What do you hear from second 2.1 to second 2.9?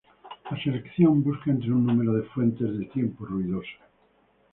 de fuentes de